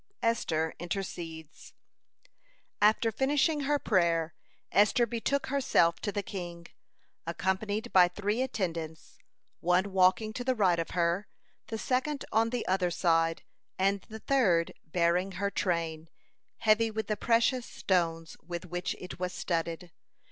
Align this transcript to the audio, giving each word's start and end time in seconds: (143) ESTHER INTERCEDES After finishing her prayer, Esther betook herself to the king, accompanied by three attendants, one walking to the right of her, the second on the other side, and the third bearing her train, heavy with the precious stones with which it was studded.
(143) 0.21 0.39
ESTHER 0.39 0.73
INTERCEDES 0.79 1.73
After 2.81 3.11
finishing 3.11 3.59
her 3.65 3.77
prayer, 3.77 4.33
Esther 4.71 5.05
betook 5.05 5.45
herself 5.49 5.99
to 5.99 6.11
the 6.11 6.23
king, 6.23 6.65
accompanied 7.27 7.93
by 7.93 8.07
three 8.07 8.41
attendants, 8.41 9.19
one 9.59 9.93
walking 9.93 10.33
to 10.33 10.43
the 10.43 10.55
right 10.55 10.79
of 10.79 10.89
her, 10.97 11.27
the 11.67 11.77
second 11.77 12.25
on 12.31 12.49
the 12.49 12.65
other 12.67 12.89
side, 12.89 13.43
and 13.77 14.01
the 14.09 14.17
third 14.17 14.73
bearing 14.87 15.33
her 15.33 15.51
train, 15.51 16.09
heavy 16.57 16.89
with 16.89 17.05
the 17.05 17.15
precious 17.15 17.67
stones 17.67 18.35
with 18.41 18.65
which 18.65 18.95
it 18.99 19.19
was 19.19 19.31
studded. 19.33 19.91